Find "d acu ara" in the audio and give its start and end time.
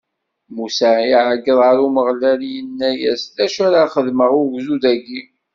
3.35-3.91